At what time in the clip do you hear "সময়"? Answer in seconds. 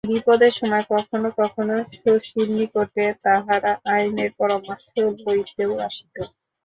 0.53-0.85